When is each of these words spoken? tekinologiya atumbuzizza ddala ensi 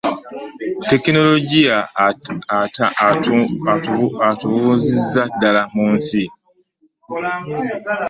tekinologiya 0.87 1.77
atumbuzizza 4.27 5.21
ddala 5.33 5.61
ensi 5.83 6.23